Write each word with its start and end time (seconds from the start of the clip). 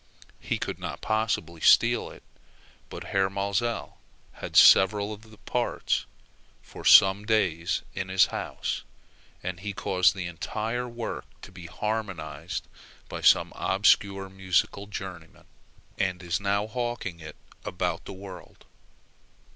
He 0.39 0.57
could 0.57 0.79
not 0.79 0.99
possibly 1.01 1.61
steal 1.61 2.09
it; 2.09 2.23
but 2.89 3.03
Herr 3.13 3.29
Maelzel 3.29 3.99
had 4.31 4.55
several 4.55 5.13
of 5.13 5.29
the 5.29 5.37
parts 5.37 6.07
for 6.63 6.83
some 6.83 7.23
days 7.23 7.83
in 7.93 8.09
his 8.09 8.25
house, 8.33 8.81
and 9.43 9.59
he 9.59 9.73
caused 9.73 10.15
the 10.15 10.25
entire 10.25 10.87
work 10.89 11.25
to 11.43 11.51
be 11.51 11.67
harmonized 11.67 12.67
by 13.09 13.21
some 13.21 13.53
obscure 13.55 14.27
musical 14.27 14.87
journeyman, 14.87 15.45
and 15.99 16.23
is 16.23 16.39
now 16.39 16.65
hawking 16.65 17.19
it 17.19 17.35
about 17.63 18.05
the 18.05 18.11
world. 18.13 18.65